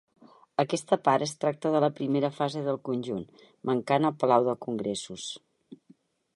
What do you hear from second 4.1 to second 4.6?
el palau de